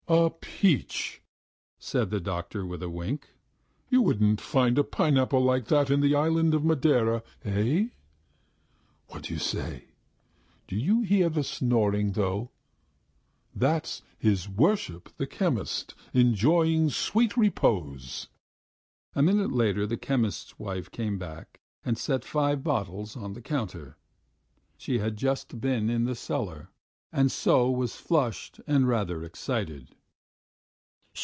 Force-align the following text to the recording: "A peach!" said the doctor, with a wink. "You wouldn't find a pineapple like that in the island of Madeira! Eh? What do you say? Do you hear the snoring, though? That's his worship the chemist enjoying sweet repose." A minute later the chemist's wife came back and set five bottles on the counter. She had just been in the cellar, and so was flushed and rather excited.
"A 0.13 0.29
peach!" 0.29 1.21
said 1.79 2.09
the 2.09 2.19
doctor, 2.19 2.65
with 2.65 2.83
a 2.83 2.89
wink. 2.89 3.29
"You 3.87 4.01
wouldn't 4.01 4.41
find 4.41 4.77
a 4.77 4.83
pineapple 4.83 5.39
like 5.41 5.67
that 5.67 5.89
in 5.89 6.01
the 6.01 6.15
island 6.15 6.53
of 6.53 6.65
Madeira! 6.65 7.23
Eh? 7.45 7.87
What 9.07 9.23
do 9.23 9.33
you 9.33 9.39
say? 9.39 9.85
Do 10.67 10.75
you 10.75 10.99
hear 11.01 11.29
the 11.29 11.45
snoring, 11.45 12.11
though? 12.11 12.51
That's 13.55 14.01
his 14.19 14.49
worship 14.49 15.07
the 15.15 15.25
chemist 15.27 15.95
enjoying 16.13 16.89
sweet 16.89 17.37
repose." 17.37 18.27
A 19.15 19.21
minute 19.23 19.53
later 19.53 19.87
the 19.87 19.95
chemist's 19.97 20.59
wife 20.59 20.91
came 20.91 21.17
back 21.19 21.61
and 21.85 21.97
set 21.97 22.25
five 22.25 22.65
bottles 22.65 23.15
on 23.15 23.31
the 23.31 23.41
counter. 23.41 23.95
She 24.77 24.99
had 24.99 25.15
just 25.15 25.61
been 25.61 25.89
in 25.89 26.03
the 26.03 26.15
cellar, 26.15 26.67
and 27.13 27.31
so 27.31 27.71
was 27.71 27.95
flushed 27.95 28.59
and 28.67 28.89
rather 28.89 29.23
excited. 29.23 29.95